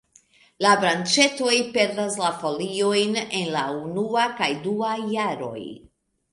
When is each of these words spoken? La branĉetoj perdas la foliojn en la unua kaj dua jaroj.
La 0.65 0.69
branĉetoj 0.83 1.57
perdas 1.75 2.17
la 2.23 2.33
foliojn 2.41 3.15
en 3.23 3.47
la 3.59 3.63
unua 3.85 4.27
kaj 4.43 4.51
dua 4.67 4.99
jaroj. 5.15 5.63